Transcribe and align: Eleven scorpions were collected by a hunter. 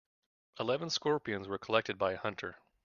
Eleven 0.59 0.89
scorpions 0.89 1.47
were 1.47 1.59
collected 1.59 1.99
by 1.99 2.13
a 2.13 2.17
hunter. 2.17 2.57